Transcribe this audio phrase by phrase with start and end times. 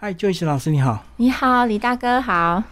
[0.00, 2.62] 嗨，Joyce 老师你好，你好，李大哥好。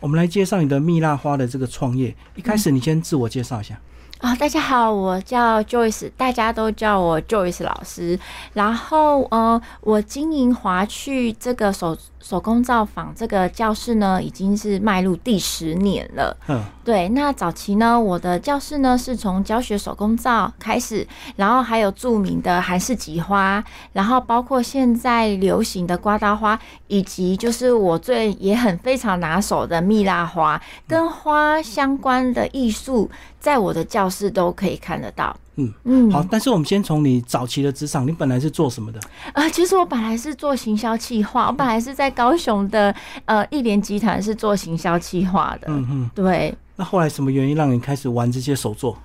[0.00, 2.12] 我们来介绍你的蜜蜡花的这个创业。
[2.34, 3.78] 一开始你先自我介绍一下。
[4.22, 8.16] 啊，大家好，我叫 Joyce，大家都叫我 Joyce 老师。
[8.52, 16.36] 然后，呃，我经营华趣这个手手工造坊这个教室呢，已经是迈入第十年了。
[16.46, 17.08] 嗯，对。
[17.08, 21.04] 那早期呢，我的教室呢是从教学手工皂开始，
[21.34, 33.10] 然后还有著名的韩式菊花，然后包括现在流行的刮刀花，以及就是我最也很非常拿手的蜜蜡花，跟花相关的艺术。
[33.42, 35.36] 在我的教室都可以看得到。
[35.56, 39.00] 嗯嗯，好，但是我们先从你早期的职场，你本来是做什么的？
[39.34, 45.66] 啊，其实我本来是做行销企划，我本来是在高雄的呃一联集团是做行销企划的。
[45.68, 46.54] 嗯嗯，对。
[46.76, 48.96] 那后来什么原因让你开始玩这些手作？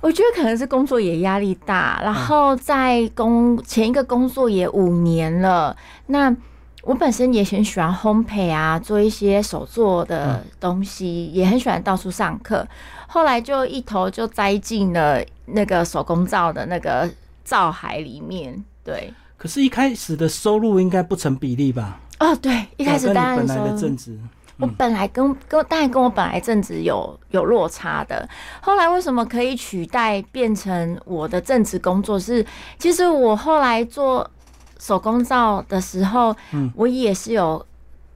[0.00, 5.76] 我觉得可能是工作也压力大，然后在工前一个工作也五年了。
[6.06, 6.34] 那
[6.84, 12.66] 我本身也很喜欢烘焙啊，做一些手做的东西，也很喜欢到处上课。
[13.08, 17.10] 后来就一头就栽进了那个手工皂的那个
[17.44, 18.64] 皂海里面。
[18.84, 22.00] 对，可是，一开始的收入应该不成比例吧？
[22.20, 24.16] 哦，对，一开始当然本来的正职，
[24.56, 28.26] 我本来跟跟当然跟我本来正职有有落差的。
[28.62, 32.18] 后来为什么可以取代变成我的正职工作？
[32.18, 32.46] 是
[32.78, 34.30] 其实我后来做。
[34.78, 37.64] 手工皂的时候，嗯，我也是有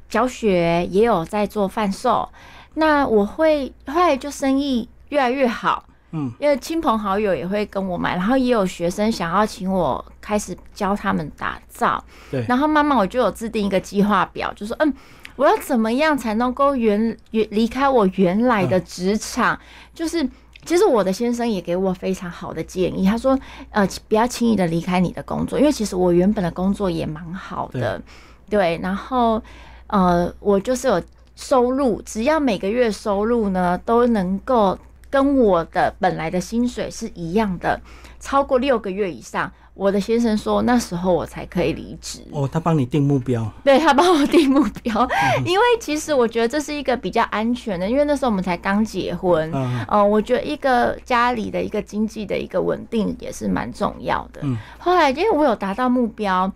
[0.09, 2.29] 教学，也有在做贩售。
[2.75, 12.45] 那我会后来就生意越来越好，嗯，因为亲朋好友也会跟我买，然后也有学生想要请我开始教他们打造，对。
[12.49, 14.95] 然后慢慢我就有制定一个计划表，就说，嗯，
[15.37, 19.59] 我要怎么样才能够原原离开我原来的职场，
[19.93, 20.29] 就是。
[20.65, 23.39] 其实我的先生也给我非常好的建议，他说
[23.71, 28.01] ：“呃，不要轻易的离开你的工作，因为其实我原本的工作也蛮好的，
[28.49, 28.79] 对。
[28.83, 29.43] 然后，
[29.89, 31.03] 呃，我就是有
[31.35, 34.79] 收入，只要每个月收入呢都能够
[35.11, 37.81] 跟我的本来的薪水是一样的，
[38.21, 42.21] 超过六个月以上。”我的先生说，那时候我才可以离职。
[42.31, 43.51] 哦，他帮你定目标？
[43.65, 45.09] 对，他帮我定目标。
[45.47, 49.51] 因为其实我觉得这是一个比较安全的，因为那时候我们才刚结婚。
[49.55, 54.41] 嗯，呃，我觉得一个家里的一个经济的一个稳定也是蛮重要的。
[54.43, 56.53] 嗯，后来因为我有达到目标，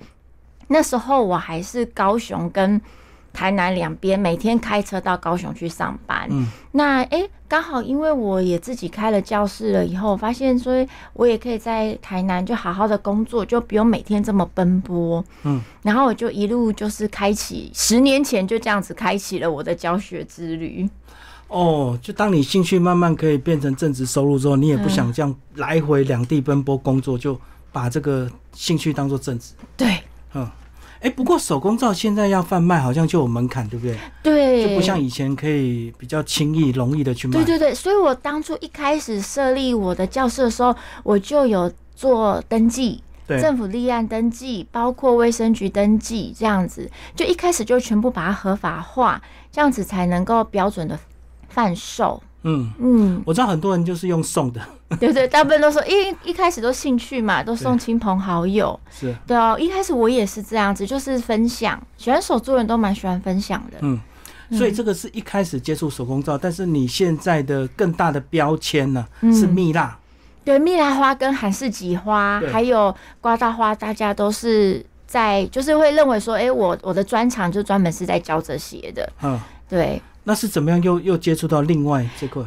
[0.68, 2.80] 那时候我还是高雄跟。
[3.36, 10.72] 台南两边每天开车到高雄去上班，嗯，那哎，刚好因为我也自己开了教室了，以后发现说，
[11.12, 20.88] 我也可以在台南就好好的工作，就不用每天这么奔波，嗯，然后我就一路就是开启，十年前就这样子开启了我的教学之旅。
[21.48, 27.38] 哦，就当你兴趣慢慢可以变成正职收入之后，你也不想这样来回两地奔波工作，就
[27.70, 29.52] 把这个兴趣当做正职。
[29.76, 30.00] 对，
[30.32, 30.48] 嗯。
[31.06, 33.96] 哎，不过手工皂现在要贩卖，好像就有门槛，对不对？
[34.24, 37.34] 对，就不像以前可以比较轻易、容易的去卖。
[37.34, 40.74] 对对对，所以我当初一开始设立我的教室的时候，
[41.04, 50.98] 我就有做登记，政府立案登记，包括卫生局登记，这样子，就一开始就全部把它合法化，这样子才能够标准的
[51.48, 52.20] 贩售。
[52.48, 54.60] 嗯嗯，我知道很多人就是用送的，
[55.00, 59.56] 对对，大部分都说，因为一开始都兴趣嘛，都送亲朋好友，是对哦。
[59.58, 63.78] 一开始我也是这样子，就是分享，喜欢手作人都蛮喜欢分享的。
[63.80, 64.00] 嗯，
[64.52, 69.98] 所以这个是一开始接触手工皂，但是你现在的更大的标签呢是蜜蜡，
[70.44, 79.12] 对，蜜蜡花跟韩式菊花还有刮大花，大家都是在就是会认为说，哎，我我的专长就专门是在教这些的。
[79.22, 80.00] 嗯，对。
[80.28, 82.42] 那是怎么样又又接触到另外这块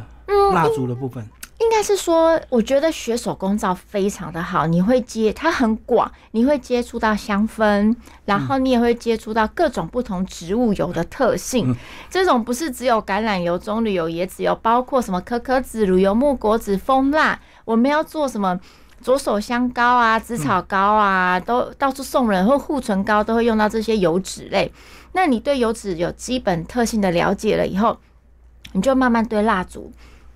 [0.52, 1.26] 蜡烛的部分？
[1.58, 7.94] 应该是说，我觉得学手工皂非常的好，你会接它很广，你会接触到香氛，
[8.26, 11.74] 然后你也会接触到各种不同植物油的特性。
[12.10, 18.58] 这种不是只有橄榄油、棕榈油、椰子油，包括什么可可脂、乳油、木果脂、蜂蜡，我们要做什么
[19.02, 24.72] 左手香膏啊、紫草膏啊，都到处送人，或护唇膏都会用到这些油脂类。
[25.12, 27.98] 那你对油脂有基本特性的了解了以后，
[28.72, 29.90] 你就慢慢对蜡烛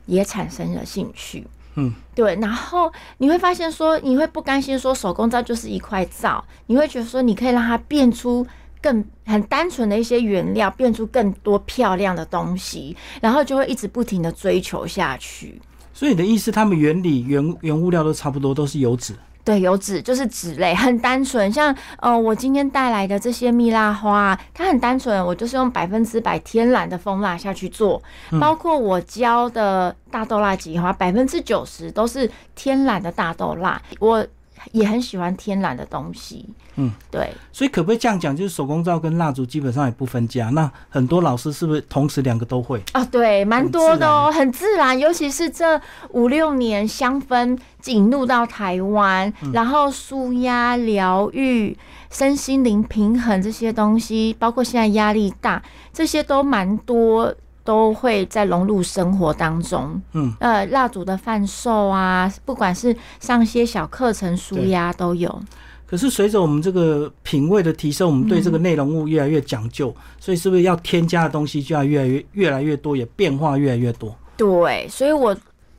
[0.06, 1.47] 也产生了兴趣。
[1.76, 2.37] 嗯，对。
[2.37, 8.47] 然后你会发现说，你会不甘心说手工皂就是一块皂，你会觉得说你可以让它变出
[8.81, 15.61] 更很单纯的一些原料，变出更多漂亮的东西，然后就会一直不停的追求下去。
[15.93, 19.15] 所以你的意思，他们原理原原物料都差不多，都是油脂。
[19.44, 21.52] 对，油脂就是脂类，很单纯。
[21.52, 28.02] 像呃，我今天带来的这些蜜蜡花，它很单纯，我就是用百分之百天然的蜂蜡下去做。
[28.41, 33.81] 包括我教的大豆蜡菊花，百分之九十都是天然的大豆蜡。
[33.99, 34.26] 我
[34.72, 36.49] 也很喜欢天然的东西。
[36.76, 37.32] 嗯，对。
[37.52, 40.50] 所以可不可以这样讲，就是手工皂跟蜡烛基本上也不分家？
[40.50, 42.82] 那很多老师是不是同时两个都会？
[42.93, 44.99] 啊，对，蛮多的哦，很自然。
[44.99, 45.81] 尤其是这
[46.11, 47.56] 五六年香氛
[47.87, 51.76] 引入到台湾，然后舒压、疗愈、
[52.10, 55.62] 身心灵平衡这些东西，包括现在压力大，
[55.93, 57.32] 这些都蛮多。
[57.64, 65.43] 都会在融入生活当中，嗯，呃，蜡烛的贩售啊，不管是上些小课程、书呀都有。
[65.87, 74.14] 可是随着我们这个品味的提升，我们对这个内容物越来越讲究，所以是不是要添加的东西就要越来越越来越多，也变化越来越多？
[74.37, 75.34] 对，所以我。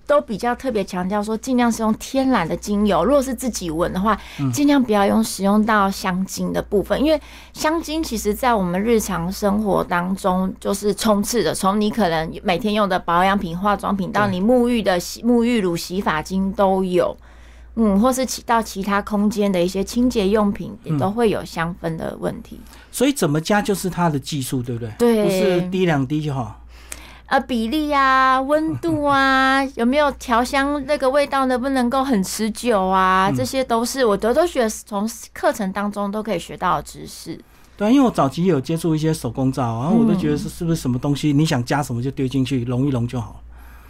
[0.07, 3.03] 都比较特别强调说，尽量是用天然的精油。
[3.03, 4.17] 如果是自己闻的话，
[4.53, 7.19] 尽量不要用使用到香精的部分，因为
[7.53, 11.53] 香精其实在我们日常生活当中就是充斥的。
[11.53, 17.15] 从你可能每天用的保养品、化妆品，到你沐浴的洗沐浴乳、洗发精都有，
[17.75, 22.59] 嗯，或是其到其他空间的一些清洁用品，也都会有香氛的问题。
[22.91, 24.93] 所以怎么加就是它的技术，对不对？
[24.97, 26.61] 对，不是滴两滴就好。
[27.27, 33.31] 呃，比例啊，温度啊， 有没有调香那个味道能不能够很持久啊？
[33.35, 37.39] 这些都是我都都学从课程当中都可以学到的知识。
[37.75, 43.41] 对，因为我早期有接触一些手工皂，然后我都觉得是是不是什么东西，你想加什么就丢进去，融一融就好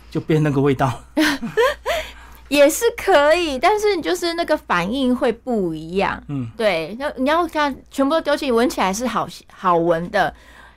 [0.09, 0.91] 就变那个味道。
[2.47, 6.23] 也是可以，但是你就是那个反应会不一样。
[6.27, 10.33] 嗯，对，要你要看全部都丢进去，闻起来是好好闻的。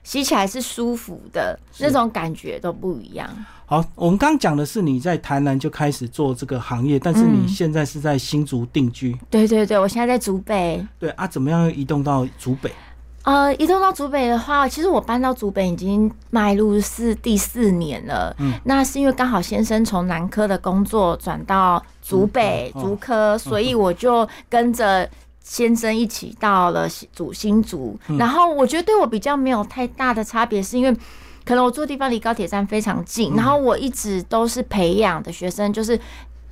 [0.09, 3.29] 洗起来是舒服的，那种感觉都不一样。
[3.67, 9.15] 好，我们刚刚讲的是你在台南就开始做这个行业，但是你现在是在新竹定居。
[9.29, 10.83] 对对对，我现在在竹北。
[10.99, 12.73] 对啊，怎么样移动到竹北？
[13.25, 18.35] 呃，移动到竹北的话，其实我搬到竹北已经迈入是第四年了。
[18.39, 25.07] 嗯，那是因为刚好先生从南科的工作转到竹北竹科，所以我就跟着。
[25.51, 30.95] 先生一起到了主新竹，然后我觉得对我比较没有太大的差别，是因为
[31.43, 35.99] 可能我住的地方离高铁站非常近，然后我一直都是培养的学生，就是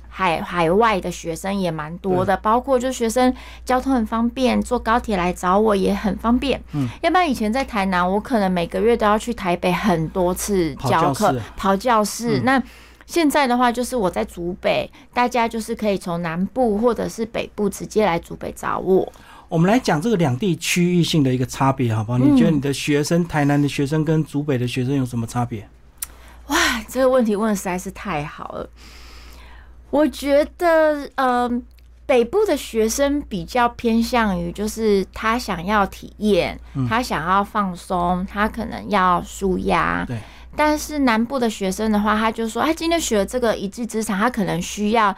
[0.09, 3.31] 海海外的学生也蛮多的，包括就学生
[3.63, 6.59] 交通很方便，坐高铁来找我也很方便。
[6.73, 12.59] 嗯，要不然以前在台南，我可能每个月都要去台北很多次教课、跑教室，那。
[13.07, 19.11] 现在的话，就是我在竹北，大家就是可以从南部或者是北部直接来竹北找我。
[19.47, 22.17] 我们来讲这个两地区域性的一个差别，好不好？
[22.17, 25.67] 你觉得你的学生，台南的学生跟竹北的学生有什么差别？
[26.47, 26.57] 哇，
[26.89, 28.69] 这个问题问的实在是太好了。
[29.89, 31.49] 我觉得，呃，
[32.05, 36.59] 北部的学生比较偏向于，就是他想要体验，
[36.89, 40.03] 他想要放松，他可能要舒压。
[40.05, 40.17] 对。
[40.57, 45.15] 但是南部的学生的话，他就说，他今天学了这个一技之长，他可能需要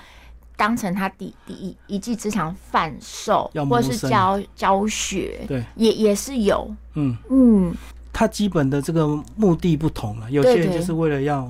[0.57, 7.17] 当成他第第一一技之长贩售，或者是教教学，对，也也是有，嗯。
[7.29, 7.73] 嗯，
[8.11, 9.07] 他基本的这个
[9.37, 11.49] 目的不同了，有些人就是为了要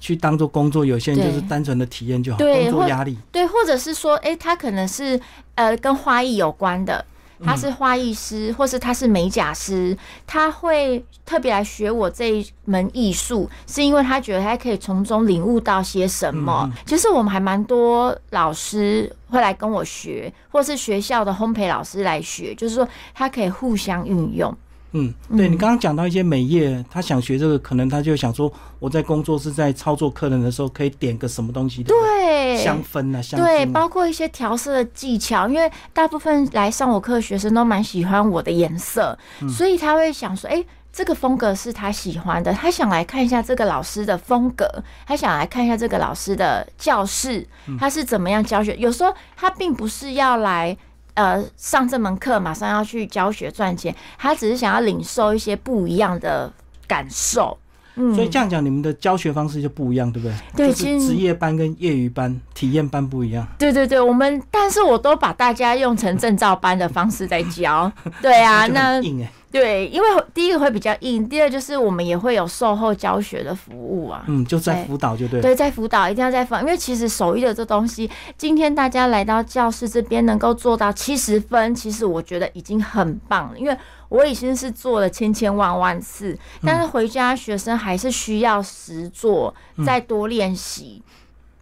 [0.00, 5.20] 去当做工作，有些人就是单纯的体验就好，工作压力，对，或者是说，哎，他可能是
[5.54, 7.04] 呃跟花艺有关的。
[7.44, 9.96] 他是花艺师，或是他是美甲师，
[10.26, 16.70] 他会特别来学我这一门艺术，是因为他觉得他可以从中领悟到些什么。
[16.84, 24.56] 其实我们还蛮多老师会来跟我学，或是学校的烘焙老师来学，就是说他可以互相运用。
[24.98, 39.16] 嗯，对你刚刚讲到一些美业，他想学这个，可能他就想说，我在工作是在操作客人的时候，可以点个什么东西，对，香氛啊，香对，包括一些调色的技巧，因为大部分来上我课的学生都蛮喜欢我的颜色，
[39.48, 44.66] 所以他会想说，哎，这个风格是他喜欢的，他想来看一下这个老师的风格，
[45.06, 47.46] 他想来看一下这个老师的教室，
[47.78, 48.74] 他是怎么样教学。
[48.76, 50.76] 有时候他并不是要来。
[51.18, 56.52] 呃，上这门课马上要去教学赚钱，他只是想要领受一些不一样的
[56.86, 57.58] 感受。
[57.96, 60.36] 嗯，所以这样讲，你们的教学方式就不一样，对不对？
[60.54, 63.44] 对，其实职业班跟业余班、体验班不一样。
[63.58, 67.90] 对对对，我们但是我都把大家用成证照班的方式在教。
[68.22, 69.02] 对啊，那。
[69.50, 74.22] 对，因为第一个会比较硬，第二就是我们也会有售后教学的服务啊。
[74.26, 75.40] 嗯，就在辅导就对。
[75.40, 83.58] 对，在辅导一定要在辅导，因为其实手艺的这东西，今天大家来到教室这边能够做到七十分，其实我觉得已经很棒了。
[83.58, 83.74] 因为
[84.10, 89.54] 我已经是做了千千万万次，但是回家学生还是需要实做，
[89.86, 91.02] 再多练习。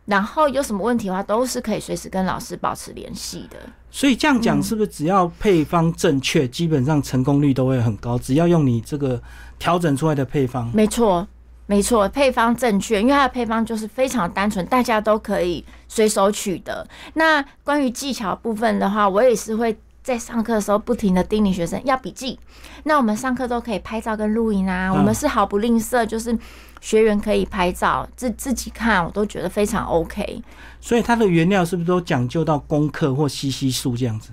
[0.06, 3.58] 然后有什么问题的话，都是可以随时跟老师保持联系的。
[3.90, 8.18] 所以这样讲，是不是只要配方正确，基本上成功率都会很高？
[8.18, 9.22] 只要用你这个
[9.58, 11.28] 调整出来的配方，没错。
[11.68, 16.86] 没错，配方正确，因为它的配方就是非常单纯，大家都可以随手取得。
[17.14, 22.38] 那关于技巧部分的话，我也是会在上课的时候不停的叮咛学生要笔记。
[22.84, 26.38] 那我们上课都可以拍照跟录影啊，我们是毫不吝啬，就是
[26.86, 30.40] 学员可以拍照自自己看，我都觉得非常 OK。
[30.80, 34.30] 所以它的原料是不是都讲究到功课或吸吸数这样子，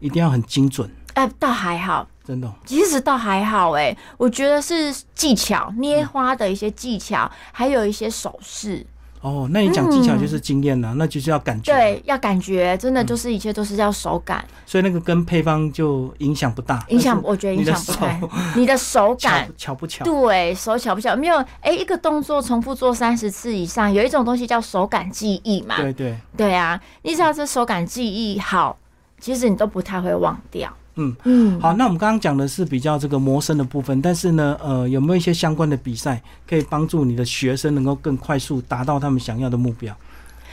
[0.00, 0.90] 一定要很精准？
[1.14, 2.08] 哎，倒还好。
[2.24, 8.84] 真的，其实倒还好哎，我觉得是技巧捏花的一些技巧，还有一些手势。
[9.20, 11.74] 哦，那你讲技巧就是经验了，那就是要感觉。
[11.74, 14.44] 对，要感觉，真的就是一切都是要手感。
[14.64, 16.84] 所以那个跟配方就影响不大。
[16.88, 18.20] 影响，我觉得影响不大。
[18.54, 20.04] 你的手感 巧不巧？
[20.04, 21.16] 对手巧不巧？
[21.16, 25.76] 没有，哎，一个动作重复做三十次以上，有一种东西叫手感记忆嘛。
[25.76, 28.78] 对对对啊，你只要这手感记忆好，
[29.18, 30.72] 其实你都不太会忘掉。
[30.98, 39.96] 嗯嗯，好，那我们刚刚讲的是比较这个磨生的部分，但是呢，呃，有没有一些相关的比赛可以帮助你的学生能够更快速达到他们想要的目标？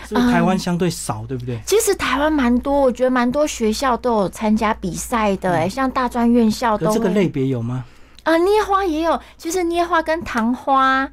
[0.07, 1.59] 是不是台湾相对少，对不对？
[1.65, 6.93] 其实台湾蛮多，我觉得蛮多学校都有参加比赛的，哎，像大专院校都。
[6.93, 7.83] 这个类别有吗？
[8.25, 11.07] 啊，捏花也有，其实捏花跟糖花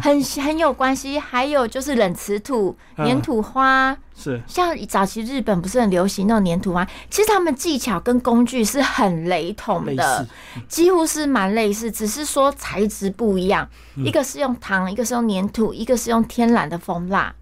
[0.00, 4.40] 很很有关系，还有就是冷瓷土、粘土花，是。
[4.46, 10.24] 像早期日本不是很流行那种粘土花，其实他们技巧跟工具是很雷同的，
[10.68, 17.34] 几乎是蛮类似，只是说材质不一样，一个是用糖，一个是用粘土，一个是用天然的蜂蜡。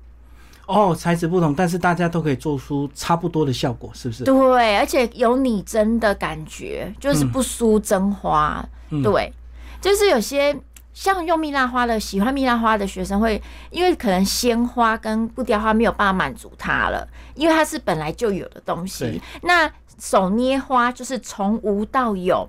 [0.67, 4.25] 哦，材质不同，但是大家都可以做出差不多的效果，是不是？
[4.25, 8.67] 对，而且有拟真的感觉，就是不输真花。
[9.03, 9.33] 对，
[9.81, 10.57] 就是有些
[10.93, 19.21] 像用蜜蜡花的，喜欢蜜蜡花的学生会，因为可能鲜花跟布雕花没有办法满足他了，因为它是本来就有的东西。
[19.43, 22.49] 那手捏花就是从无到有，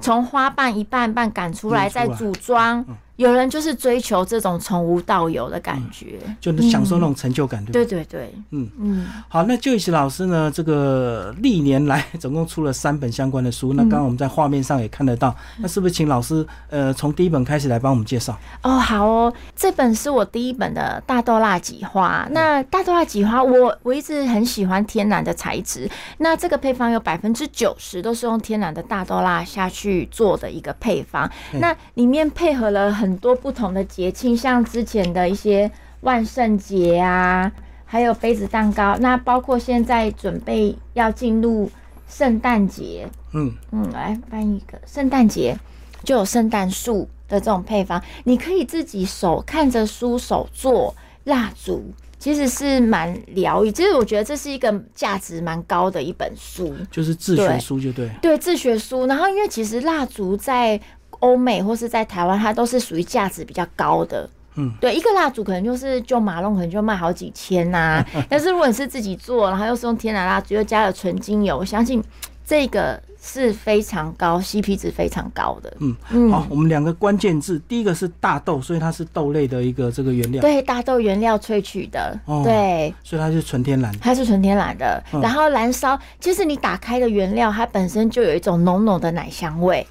[0.00, 2.84] 从花瓣一瓣瓣赶出来，再组装。
[3.20, 7.84] 有人就是追求这种从无到有的感觉，就能享受那种成就感，对对？
[7.84, 9.06] 对对对，嗯嗯。
[9.28, 13.74] 好，那就一老师呢，这个历年来总共出了三本相关的书。
[13.74, 18.38] 那刚刚我们在画面上也看得到，那是不是请老师呃从第一本开始来帮我们介绍？
[18.62, 22.26] 哦，好哦，这本是我第一本的大豆蜡几花。
[22.30, 25.86] 那大豆蜡几花，我我一直很喜欢天然的材质。
[26.16, 31.30] 那这个配方有百分之九十都是用天然的大豆蜡下去做的一个配方。
[31.52, 35.68] 那里面配合了很很多不同的节庆，像之前的一些
[36.02, 37.50] 万圣节啊，
[37.84, 41.68] 还有杯子蛋糕，那包括现在准备要进入
[42.08, 45.58] 圣诞节，嗯嗯，来翻一个圣诞节
[46.04, 51.84] 就有圣诞树的这种配方，你可以自己手看着书手做蜡烛，
[52.20, 53.72] 其实是蛮疗愈。
[53.72, 59.04] 其实我觉得这是一个价值蛮高的一本书，就是自学书就对，对自学书。
[59.06, 60.80] 然后因为其实蜡烛在
[61.20, 64.28] 欧美或是在台湾，它都是属于价值比较高的。
[64.56, 68.04] 嗯，对，一个蜡烛可能就是就马龙可能就卖好几千呐。
[68.28, 72.02] 但是如果你是自己做，然后又是用天然蜡烛，又加了纯精油，我相信
[72.44, 75.72] 这个是非常高，CP 值非常高的。
[75.78, 80.40] 嗯嗯，好，我们两个关键字，第一个是大豆，所以它是豆类的一个这个原料。
[80.40, 82.18] 对，大豆原料萃取的。
[82.24, 83.96] 哦，对，所以它是纯天然。
[84.00, 89.86] 它是纯天然的，然后燃烧，其实你打开的原料，它本身就有一种浓浓的奶香味。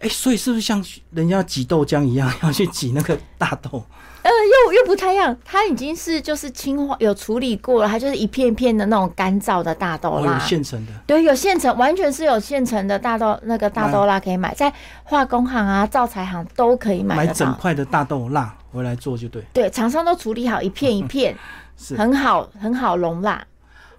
[0.00, 3.84] 哎，所以是不是像人家挤豆浆一样，要去挤那个大豆？
[4.22, 10.92] 呃，又又不太一样，它已经是就是清化有处理过了，它就是一片一片的那种干燥的大豆啦，有现成的。
[11.06, 14.72] 对，有现成，完全是有现成的大豆，那个大豆蜡可以买，在
[15.02, 17.14] 化工行啊、造材行都可以买。
[17.16, 19.42] 买整块的大豆蜡回来做就对。
[19.52, 21.36] 对，厂商都处理好一片一片，
[21.76, 23.44] 是很好很好容蜡。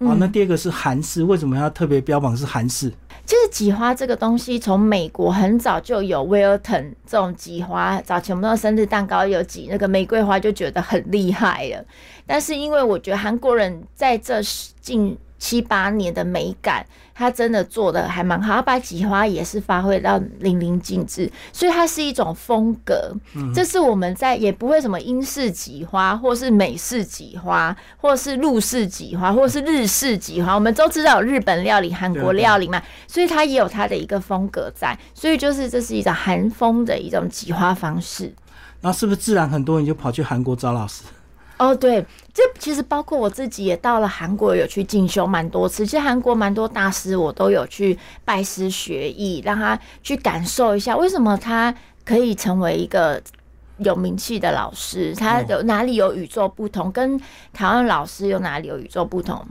[0.00, 2.92] 好，那第二个是韩式，为什么要特别标榜是韩式？
[3.24, 11.84] 就是挤花这个东西，从美国很早就有威尔腾这种挤花，早前我们的生日蛋糕有挤那个玫瑰花，就觉得很厉害了。
[12.26, 14.40] 但是因为我觉得韩国人在这
[14.80, 23.14] 近七八年的美感，它真的做的还蛮好，它把挤花也是发挥到淋漓尽致，所以它是一种风格。
[23.54, 30.54] 这是我们在也不会什么英式挤花，或是美式挤花，或是陆式挤花，或是日式挤花。
[30.54, 34.98] 我们都知道日本料理、韩国料理嘛，所以它也有它的一个风格在。
[35.14, 38.32] 所以就是这是一种韩风的一种挤花方式。
[38.80, 41.02] 那是不是自然很多人就跑去韩国找老师？
[41.58, 45.86] 哦，对，这其实包括我自己也到了韩国，有去进修蛮多次。
[45.86, 53.22] 其实韩国蛮多大师，我都有去拜师学艺，让他去感受一下，为什么他可以成为一个
[53.78, 57.18] 有名气的老师，他有哪里有与众不同，跟
[57.52, 59.42] 台湾老师有哪里有与众不同。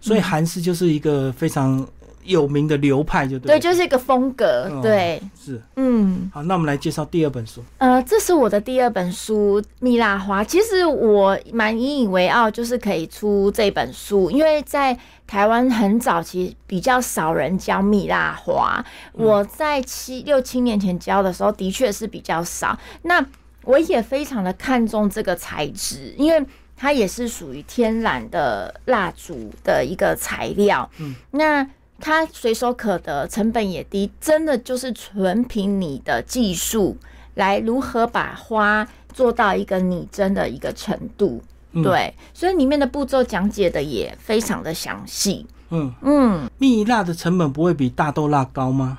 [0.00, 1.86] 所以韩式就是一个非常
[2.24, 5.60] 有名的流派，就对，对，就是一个风格，哦对，是。
[5.76, 6.30] 嗯。
[6.32, 7.62] 好，那我们来介绍第二本书。
[7.78, 10.42] 呃，这是我的第二本书《蜜蜡花》。
[10.46, 18.84] 其实我蛮引以为傲，就是可以出这本书，因为在台湾很早期比较少人教蜜蜡花。
[19.12, 22.78] 我在七六七年前教的时候，的确是比较少。
[23.02, 23.24] 那
[23.64, 26.44] 我也非常的看重这个材质，因为
[26.76, 30.90] 它也是属于天然的蜡烛的一个材料。
[30.98, 31.66] 嗯，那
[32.00, 36.96] 它随手可得，成本也低，真的就是纯凭你的技术
[37.34, 41.42] 来如何把花做到一个拟真的一个程度。
[41.76, 45.44] 嗯对，所以里面的步骤讲解的也非常的详细。
[45.70, 48.98] 嗯，嗯，蜜蜡的成本不会比大豆蜡高吗？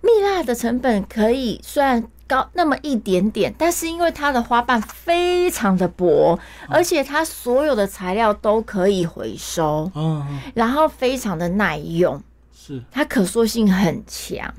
[0.00, 6.36] 蜜蜡的成本可以虽然高那么一点点，但是因为它的花瓣非常的薄，
[6.68, 12.20] 而且它所有的材料都可以回收，嗯，然后非常的耐用，
[12.60, 14.52] 是它可塑性很强。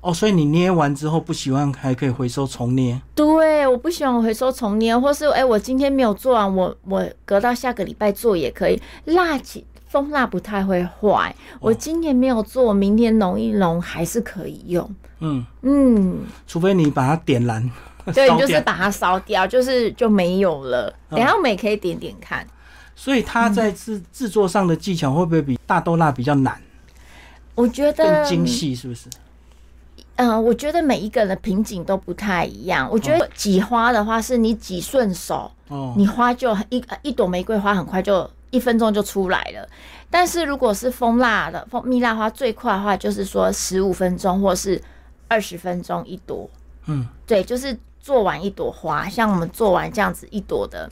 [0.00, 3.00] 哦，所以你捏完之后不喜欢还可以回收重捏。
[3.14, 8.80] 对，我不喜欢回收重捏，或是哎、我今天没有做完，我我隔到下个礼拜做也可以。
[9.04, 14.88] 蜡起蜂蜡不太会坏，我今年没有做，明天融一融还是可以用。
[15.20, 17.70] 嗯，嗯，除非你把它点燃，
[18.12, 20.92] 对，你就是把它烧掉，就是就没有了。
[21.10, 22.44] 嗯等一下我们也可以点点看。
[22.96, 26.60] 所以它在制制作上的技巧会不会比大豆蜡比较难，
[27.54, 28.74] 我觉得更精细？
[28.74, 29.08] 是不是？
[30.16, 32.88] 嗯、我觉得每一个人的瓶颈都不太一样。
[32.90, 39.68] 我觉得挤花的话，是你挤顺手，哦，你花就一一朵玫瑰花很快就一分钟就出来了。
[40.10, 44.80] 但是如果是蜂蜡的蜂蜜蜡花，最快的话就是说十五分钟或是
[45.28, 46.48] 二十分钟一朵。
[46.86, 50.88] 嗯，对，就是做完一朵花，像我们做完这样子一朵的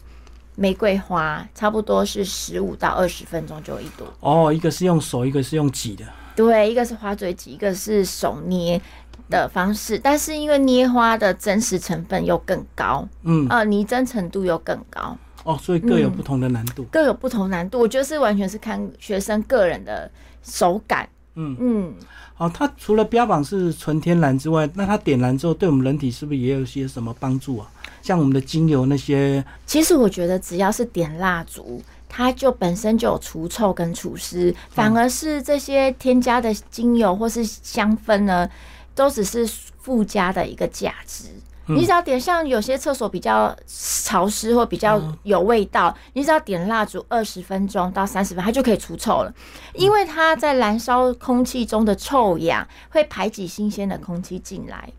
[0.57, 4.07] 玫瑰花，差不多是十五到二十分钟就一朵。
[4.21, 6.05] 哦，一个是用手，一个是用挤的。
[6.47, 8.81] 对，一个是花嘴挤，一个是手捏
[9.29, 15.17] 的方式，但是因为捏花的真实成分又更高，嗯，呃，泥真程度又更高。
[15.45, 16.85] 哦，所以各有不同的难度。
[16.91, 20.11] 各有不同难度，我觉得是完全是看学生个人的
[20.43, 21.09] 手感。
[21.35, 21.95] 嗯嗯，
[22.35, 27.71] 好，它除了标榜是纯天然之外，那它点燃之后对我们人体是不是也有一些什么帮助啊？
[28.03, 31.81] 像我们的精油那些，其实我觉得只要是点蜡烛，
[32.13, 38.51] 它就本身就有除臭跟除湿，反而是这些添加的精油或是香氛呢，
[38.95, 39.47] 都只是
[39.79, 41.27] 附加的一个价值。
[41.67, 49.33] 你只要点，像有些厕所比较潮湿或比较有味道，你只要点蜡烛二十分钟到三十分，它就可以除臭了。
[49.75, 54.91] 因为它在燃烧空气中的臭氧会排挤新鲜的空气进来，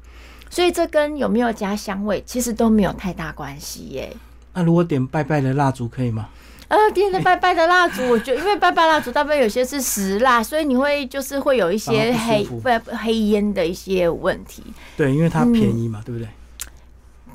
[0.50, 4.15] 所以这跟有没有加香味其实都没有太大关系耶。
[4.54, 6.30] 那如果点拜拜的蜡烛可以吗？
[6.72, 14.64] 呃，点的拜拜的蜡烛，我觉得因为拜拜蜡烛大部分有些是石蜡，所以你会就是会有一些黑不不黑烟的一些问题。
[14.96, 16.30] 对，因为它便宜嘛，对不对？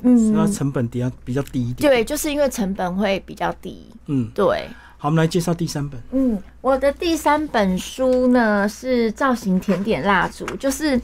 [0.01, 1.87] 嗯它成本比较比较低一点。
[1.87, 3.87] 对，就是因为成本会比较低。
[4.07, 6.01] 嗯，对，好，我们来介绍第三本。
[6.11, 10.99] 嗯，我的第三本书呢是造型甜点蜡烛，就是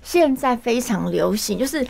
[0.00, 1.84] 现在非常流行，就是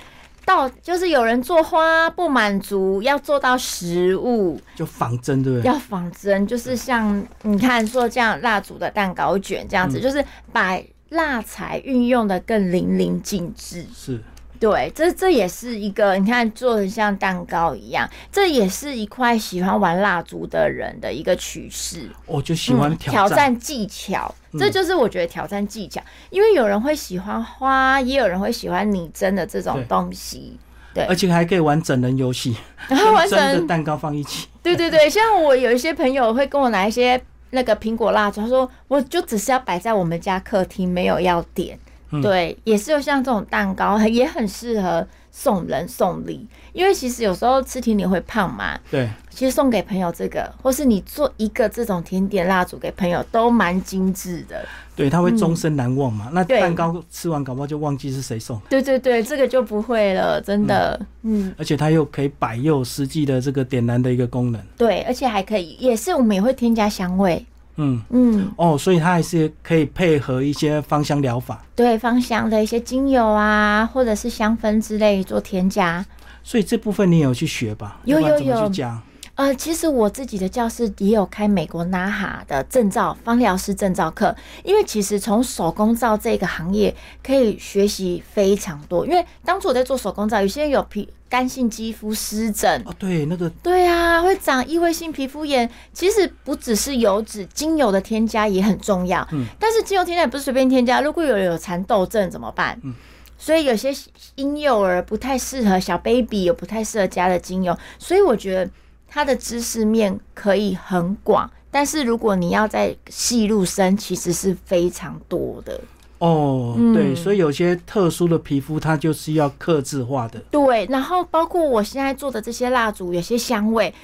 [0.45, 5.67] 到就是有人做花不满足，要做到实物，就仿真，对不对？
[5.67, 10.79] 要仿真，就是像你看做这样蜡烛的蛋糕卷这样子，就是把
[11.11, 13.87] 蜡材运用的更淋漓尽致。
[13.95, 14.21] 是，
[14.61, 22.09] 对，这这也是一个你看做的像蛋糕一样，这也是一块喜欢玩蜡烛的人的一个趋势。
[22.25, 23.37] 我就喜欢嗯挑战。
[23.37, 30.59] 战技巧，这就是我觉得挑战技巧，因为有人会喜欢花，也有人会喜欢拟真的这种对东西。
[30.95, 32.57] 对而且还可以玩整人游戏，
[32.89, 34.47] 然后完整的成蛋糕放一起。
[34.63, 41.77] 对对对，像我有一些朋友会跟我拿一些那个苹果蜡烛，他说我就只是要摆在我们家客厅，没有要点。
[42.15, 54.65] 嗯对，也是有像这种蛋糕， 也很适合送人送礼，因为其实有时候吃甜点会胖嘛，对，其实送给朋友这个，或是你做一个这种甜点蜡烛给朋友，都蛮精致的。
[54.97, 56.29] 对，他会终身难忘嘛。
[56.33, 61.01] 那蛋糕吃完，搞不好就忘记是谁送，对对对，这个就不会了，真的。
[61.23, 64.63] 嗯，而且它又可以摆，又有实际的这个点燃的一个功能。
[64.79, 67.45] 对，而且还可以，也是我们也会添加香味。
[67.77, 71.63] 嗯，嗯，哦，所以它还是可以配合一些芳香疗法。
[71.75, 76.05] 对，芳香的一些精油啊，或者是香氛之类做添加。
[76.43, 77.99] 所以这部分你有去学吧？
[78.05, 79.01] 有有有去加？
[79.37, 84.35] 呃，其实我自己的教室也有开美国 NAHA 的证照，芳疗师证照课。
[84.63, 89.05] 因为其实从手工皂这个行业可以学习非常多。
[89.05, 95.69] 因为当初我在做手工皂，有些人有皮干性肌肤湿疹，哦，对，那个对啊，会长异位性皮肤炎。
[95.93, 99.27] 其实不只是油脂，精油的添加也很重要。
[99.33, 102.79] 嗯，但是精油添加也不是随便添加，如果有人有蚕豆症怎么办？
[102.85, 102.95] 嗯。
[103.37, 103.93] 所以有些
[104.37, 108.71] 婴幼儿不太适合，小 baby 有不太适合加的精油，所以我觉得
[109.15, 115.81] 它的知识面可以很广，但是如果你要在细入深，其实是非常多的。
[116.19, 120.41] 哦，对，所以有些特殊的皮肤，它就是要克制化的。
[120.51, 123.95] 对，然后包括我现在做的这些蜡烛，有些香味。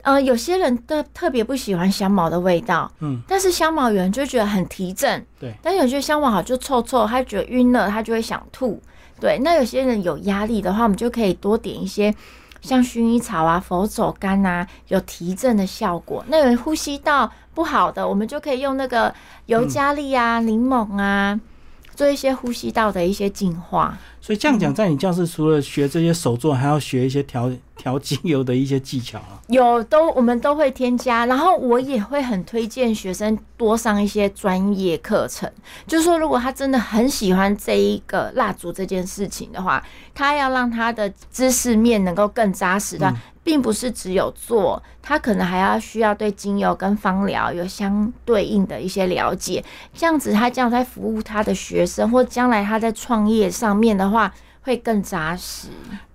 [0.00, 8.80] 呃，有些人的特别不喜欢香茅的味道，嗯，但是香茅有人就觉得很提振，对，但有些香茅好就臭臭，他觉得晕了，他就会想吐，
[9.20, 9.38] 对。
[9.42, 12.14] 那有些人有压力的话，我们就可以多点一些
[12.66, 16.24] 像薰衣草啊、佛手柑啊，有提振的效果。
[16.26, 19.14] 那有呼吸道不好的，我们就可以用那个
[19.46, 21.40] 尤加利啊、柠檬啊，
[21.94, 23.96] 做一些呼吸道的一些净化。
[24.26, 27.48] 所以这样讲，在你教室除了学这些手作，还要学一些调。
[27.76, 35.48] 调精油的一些技巧啊，有都我们都会添加，然后我也会很推荐学生多上一些专业课程。
[35.86, 39.84] 就是说，如果他真的很喜欢这一个蜡烛这件事情的话，
[40.14, 49.62] 他要让他的知识面能够更扎实的，并不是只有做，他可能还要需要对精油跟芳疗有相对应的一些了解。
[49.92, 55.68] 这样子，他这样在服务他的学生，或将来他在创业上面的话，话会更扎实。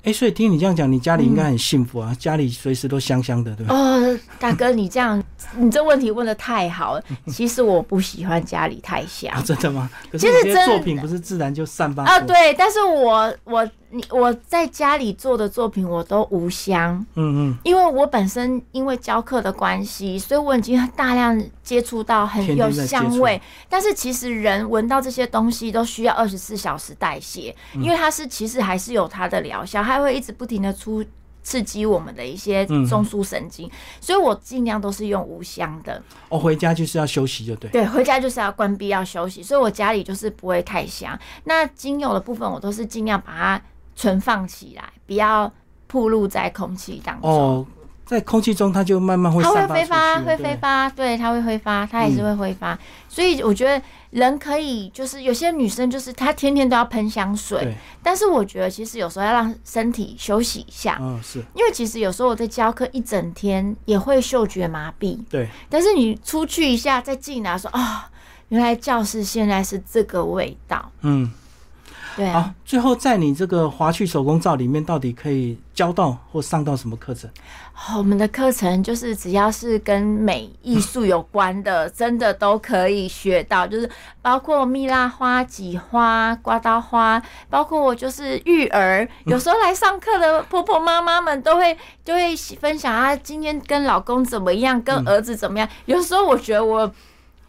[0.03, 3.75] 哎，所以听你这样讲，你家里应该很幸福啊，家里随时都香香的，对吧？
[3.75, 5.21] 哦，大哥，你这样，
[5.55, 7.03] 你这问题问的太好了。
[7.27, 9.89] 其实我不喜欢家里太香，真的吗？
[10.13, 12.19] 其实这些作品不是自然就散发啊？
[12.19, 13.67] 对，但是我我。
[13.93, 23.41] 你我在家里做的作品我都无香，嗯嗯，因为我本身因为教课的关系，所以我已经大量接触到很有香味。
[23.67, 31.03] 但是其实人闻到这些东西都需要二十四小时代谢，因为它是其实还是有它的疗效，它会一直不停的出。
[31.43, 33.67] 刺激我们的一些中枢神经，
[33.99, 35.99] 所以我尽量都是用无香的。
[36.29, 37.67] 哦，回家就是要休息，就对。
[37.71, 41.19] 对，回家就是要关闭，要休息，所以我家里就是不会太香。
[41.45, 43.61] 那精油的部分，我都是尽量把它。
[43.93, 45.51] 存放起来，不要
[45.85, 47.29] 暴露在空气当中。
[47.29, 47.67] 哦，
[48.11, 52.77] 在空气中，它就慢慢会它会挥发，会挥发，对，它会挥发，它也是会挥发。
[53.07, 60.97] 所以我觉得人可以，就是有些女生就是她天天都要喷香水，但是我觉得其实有时候要让身体休息一下。
[60.99, 65.17] 嗯，是因为其实有时候我在教课一整天也会嗅觉麻痹。
[65.29, 68.09] 对，但是你出去一下再进来，说啊，
[68.49, 70.91] 原来教室现在是这个味道。
[70.99, 71.31] 嗯。
[72.15, 77.29] 对好，最后在你这个华趣手工皂里面，到底可以教到或上到什么课程？
[77.97, 83.89] 我们的课程就是只要是跟美艺术有关的，真的都可以学到，就是
[84.21, 95.67] 包括蜜蜡花、挤花、刮刀花，包括我就是育儿，有时候来上课的婆婆妈妈们都会就会分享啊，今天跟老公怎么样，跟儿子怎么样。
[95.85, 96.93] 有时候我觉得我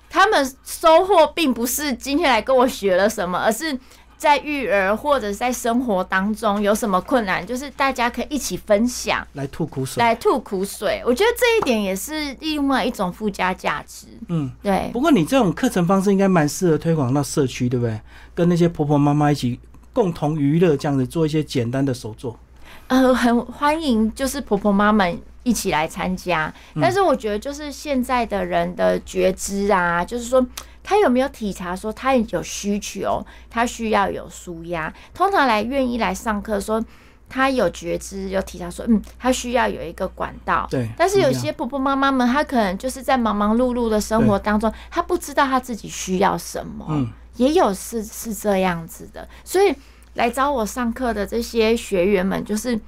[0.08, 3.78] 他们收获并不是今天来跟我学了什么，而是。
[4.22, 11.02] 在育儿或者在生活当中有什么困难，就是大家可以一起分享，来吐苦水，来吐苦水。
[11.04, 14.06] 我觉得这一点也是另外一种附加价值。
[14.28, 14.88] 嗯，对。
[14.92, 18.00] 不过你这种课程方式应该蛮适合推广到社区，对不对？
[18.32, 19.58] 跟那些婆婆妈妈一起
[19.92, 22.38] 共同娱乐，这样子做一些简单的手作。
[22.86, 25.04] 呃，很欢迎，就是婆婆妈妈
[25.42, 26.54] 一起来参加。
[26.80, 30.46] 但是我觉得，就是现在的人的觉知啊，就是说。
[30.82, 34.92] 他有没有体察说他有需求，他需要有舒压？
[35.14, 36.84] 通常来愿意来上课说
[37.28, 40.66] 他有觉知，有体察说嗯，他需要有一个管道。
[40.70, 40.88] 对。
[40.96, 46.86] 但是有些婆婆妈妈们，她可能就是在忙忙碌碌的生活当中，她不知道她自己需要什么。
[46.90, 47.08] 嗯。
[47.36, 49.74] 也有是是这样子的，所以
[50.12, 52.78] 来找我上课的这些学员们，就是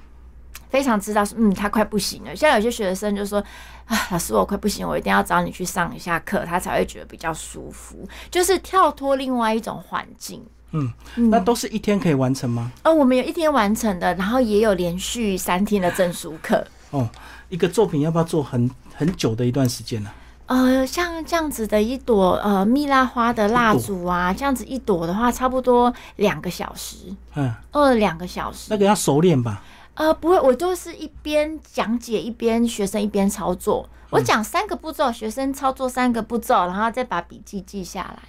[0.75, 2.35] 非常知道说嗯，他快不行了。
[2.35, 3.41] 像有些学生就说。
[3.85, 7.95] 啊，老师，我快不行，我一定要找你去上一下课，他才会觉得比较舒服，
[8.31, 10.43] 就是跳脱另外一种环境。
[10.71, 10.91] 嗯，
[11.29, 12.71] 那都是一天可以完成吗？
[12.81, 16.65] 呃，我们有一天完成的，然后也有连续三天的证书课。
[16.89, 17.07] 哦，
[17.49, 20.09] 一个作品要不要做很很久的一段时间呢？
[20.47, 26.97] 呃，像这样子的一朵呃蜜蜡花的蜡烛啊，这样子一朵的话，差不多两个小时。
[27.35, 28.65] 嗯，二，两个小时。
[28.71, 29.61] 那个要熟练吧？
[29.95, 33.87] 呃，不会，我都是一边讲解一边学生一边操作。
[34.11, 38.19] 我讲三个步骤，学生操作三个步骤，然后再把笔记记下来。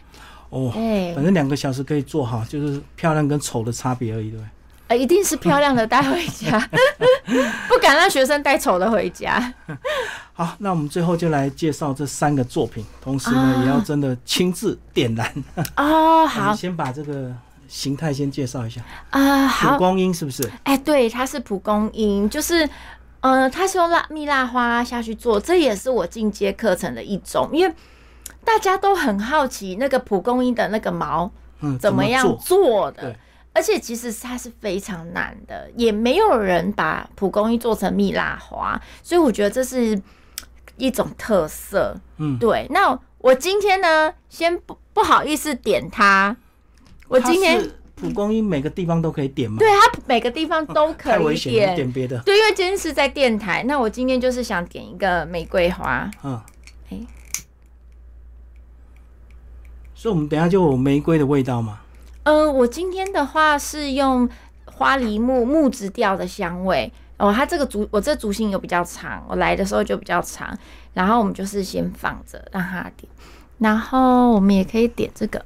[0.48, 4.48] 哦，哎，反正两个小时可以做好，就是漂亮跟丑的差别而已，对不对？
[4.88, 6.59] 呃，一定是漂亮的带回家，
[7.68, 9.52] 不敢让学生带丑的回家。
[10.33, 15.44] 好，那我们最后就来介绍这三个作品，同时呢，啊也要真的亲自点燃。
[15.76, 17.35] 哦， 好先把这个
[17.68, 20.50] 形态先介绍一下，啊，蒲好，公英是不是？
[20.64, 22.68] 哎，对，它是蒲公英，就是。
[23.20, 27.74] 呃，它是用蜡蜜蜡花下去做，这也是我进阶课程的一种，因为
[28.44, 32.37] 大家都很好奇那个蒲公英的那个毛嗯，怎么样做？
[32.37, 33.16] 做的对，
[33.52, 40.00] 而且其实它是非常难的，也没有人把蒲公英做成蜜蜡花，所以我觉得这是
[40.76, 41.96] 一种特色。
[42.18, 46.37] 嗯，对，那我今天呢，先不不好意思点它，
[47.09, 49.59] 我今天蒲公英每个地方都可以点吗？
[49.59, 51.75] 对它每个地方都可以点。
[51.75, 52.19] 点别的。
[52.21, 56.11] 对，因为今天是在电台，那我今天就是想点一个玫瑰花。
[56.23, 56.40] 嗯，
[56.90, 56.99] 哎
[59.95, 61.81] 所以我们等下就有玫瑰的味道嘛。
[62.25, 64.29] 呃，我今天的话是用
[64.66, 70.55] 花梨木木质调的香味哦，它这个竹我这竹芯有比较长，我来的时候就比较长，
[70.92, 73.11] 然后我们就是先放着让它点，
[73.59, 75.42] 然后我们也可以点这个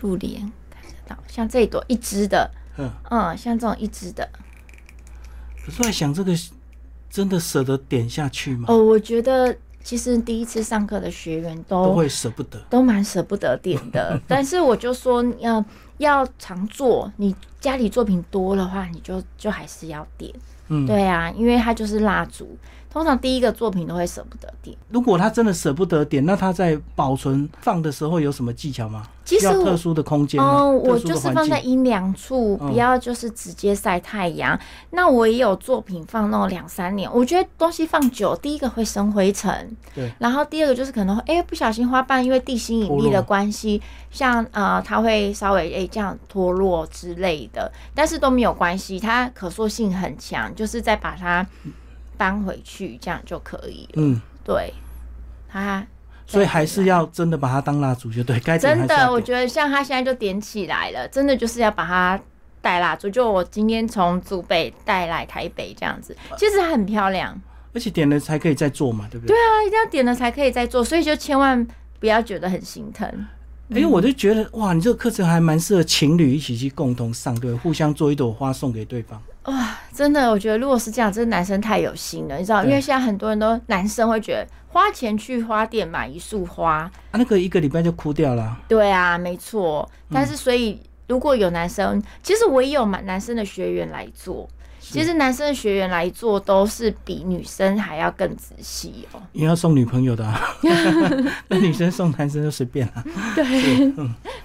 [0.00, 4.28] 入帘，看得到，像这一朵一支的，嗯，嗯，像这种一支的，
[5.64, 6.32] 可是我在想，这个
[7.10, 8.66] 真的舍得点下去吗？
[8.68, 12.58] 哦，我觉得其实第一次上课的学员都会舍不得。
[12.68, 15.64] 都蛮舍不得点的， 但是我就说要
[15.98, 20.32] 要常做，你家里作品多的话，你就就还是要点。
[20.68, 22.58] 嗯，对啊，因为它就是蜡烛，
[22.96, 24.74] 通常第一个作品都会舍不得点。
[24.88, 29.06] 如果他真的舍不得点，那他在保存放的时候有什么技巧吗？
[29.22, 30.62] 其实特殊的空间吗？
[30.62, 31.30] 哦，我就是。
[31.30, 34.58] 放在阴凉处，嗯不要就是直接晒太阳。
[34.92, 51.46] 那我也有作品放那种两三年，我觉得东西放久，第一个会生灰尘，对，然后第二个就是可能会哎、不小心花瓣因为地心引力的关系，像呃它会稍微哎、这样脱落之类的，但是都没有关系，它可塑性很强，就是再把它
[52.16, 53.94] 搬回去这样就可以了。
[53.96, 54.72] 嗯，对，
[55.48, 55.86] 它
[56.26, 59.20] 所以还是要真的把它当蜡烛，就对，该真的，我。
[59.20, 62.20] 觉得像他现在就点起来了，真的就是要把它
[62.60, 63.08] 带蜡烛。
[63.08, 67.40] 就我今天从祖北带来台北这样子，其实它很漂亮。
[67.72, 69.34] 而且点了才可以再做嘛，对不对？
[69.34, 71.66] 对啊，一定要点了才可以再做，所以就千万
[72.00, 73.06] 不要觉得很心疼。
[73.68, 79.20] 因为我就觉得哇，你这个课程还蛮适合情侣一起去共同上，对，互相做一朵花送给对方。
[79.46, 88.58] 哇，真的，我觉得如果是这样，真的男生太有心了，你知道，因为现在很多人都男生会觉得花钱去花店买一束花，啊，那个一个礼拜就枯掉了。
[88.68, 89.88] 对啊，没错。
[90.10, 94.48] 但是所以如果有男生，其实我也有男男生的学员来做。
[94.92, 99.20] 其实男生的学员来做都是比女生还要更仔细哦。
[99.32, 100.40] 也要送女朋友的、啊，
[101.48, 103.92] 那女生送男生就随便了、对，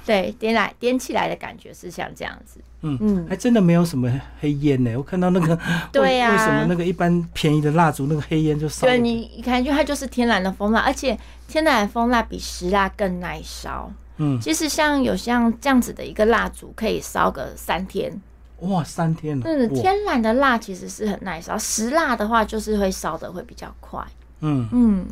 [0.06, 2.60] 对，点来点起来的感觉是像这样子。
[2.84, 4.92] 嗯嗯还真的没有什么黑烟呢。
[4.98, 5.58] 我看到那个，
[5.94, 8.92] 对呀为为什么那个一般便宜的蜡烛那个黑烟就少了？
[8.92, 11.16] 对你一看，就它就是天然的蜂蜡，而且
[11.48, 13.92] 天然的蜂蜡比石蜡更耐烧。
[14.18, 18.20] 嗯，其实像有像这样子的一个蜡烛，可以烧个三天。
[18.62, 19.44] 哇，三天了。
[19.46, 24.00] 嗯，哇天然的蜡其实是很耐烧，石蜡的话就是会烧的会比较快。
[24.40, 25.06] 嗯，嗯，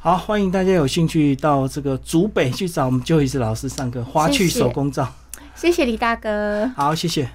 [0.00, 5.12] 好，欢迎大家有兴趣到这个竹北去找我们就一次老师上课花趣谢谢手工皂。
[5.54, 6.70] 谢谢李大哥。
[6.76, 7.28] 好，谢谢。